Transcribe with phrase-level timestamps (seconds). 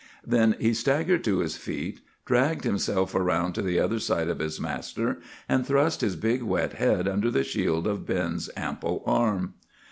[0.25, 4.59] Then he staggered to his feet, dragged himself around to the other side of his
[4.59, 9.53] master, and thrust his big wet head under the shield of Ben's ample arm.